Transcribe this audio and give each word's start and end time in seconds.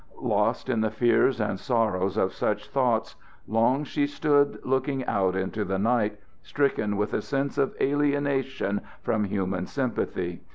Lost 0.19 0.67
in 0.67 0.81
the 0.81 0.89
fears 0.89 1.39
and 1.39 1.59
sorrows 1.59 2.17
of 2.17 2.33
such 2.33 2.69
thoughts, 2.69 3.15
long 3.47 3.83
she 3.83 4.07
stood 4.07 4.57
looking 4.65 5.05
out 5.05 5.35
into 5.35 5.63
the 5.63 5.77
night, 5.77 6.17
stricken 6.41 6.97
with 6.97 7.13
a 7.13 7.21
sense 7.21 7.55
of 7.59 7.75
alienation 7.79 8.81
from 9.03 9.25
human 9.25 9.67
sympathy. 9.67 10.41